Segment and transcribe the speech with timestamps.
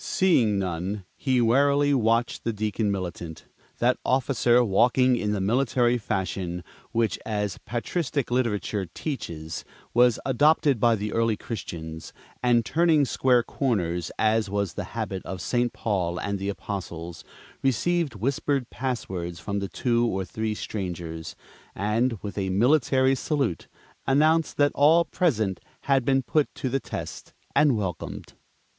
[0.03, 3.45] Seeing none, he warily watched the Deacon Militant.
[3.77, 10.95] That officer, walking in the military fashion which, as patristic literature teaches, was adopted by
[10.95, 15.71] the early Christians, and turning square corners, as was the habit of St.
[15.71, 17.23] Paul and the Apostles,
[17.61, 21.35] received whispered passwords from the two or three strangers,
[21.75, 23.67] and, with a military salute,
[24.07, 28.33] announced that all present had been put to the test and welcomed.